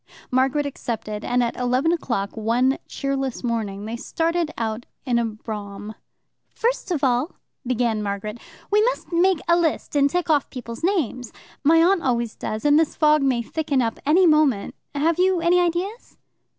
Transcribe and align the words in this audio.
Margaret 0.31 0.65
accepted, 0.65 1.23
and 1.23 1.43
at 1.43 1.55
eleven 1.57 1.91
o'clock 1.91 2.35
one 2.35 2.79
cheerless 2.87 3.43
morning 3.43 3.85
they 3.85 3.95
started 3.95 4.49
out 4.57 4.87
in 5.05 5.19
a 5.19 5.25
brougham. 5.25 5.93
"First 6.49 6.89
of 6.89 7.03
all," 7.03 7.35
began 7.67 8.01
Margaret, 8.01 8.39
"we 8.71 8.81
must 8.85 9.11
make 9.11 9.41
a 9.47 9.55
list 9.55 9.95
and 9.95 10.09
tick 10.09 10.27
off 10.27 10.49
the 10.49 10.53
people's 10.55 10.83
names. 10.83 11.31
My 11.63 11.83
aunt 11.83 12.01
always 12.01 12.33
does, 12.35 12.65
and 12.65 12.79
this 12.79 12.95
fog 12.95 13.21
may 13.21 13.43
thicken 13.43 13.79
up 13.79 13.99
any 14.03 14.25
moment. 14.25 14.73
Have 14.95 15.19
you 15.19 15.39
any 15.39 15.59
ideas?" 15.59 16.17